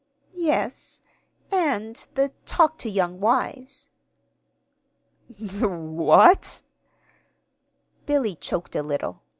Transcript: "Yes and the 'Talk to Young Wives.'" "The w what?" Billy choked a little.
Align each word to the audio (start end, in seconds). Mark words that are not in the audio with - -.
"Yes 0.33 0.99
and 1.51 1.95
the 2.15 2.31
'Talk 2.47 2.79
to 2.79 2.89
Young 2.89 3.19
Wives.'" 3.19 3.87
"The 5.39 5.59
w 5.59 5.75
what?" 5.77 6.63
Billy 8.07 8.33
choked 8.35 8.75
a 8.75 8.81
little. 8.81 9.21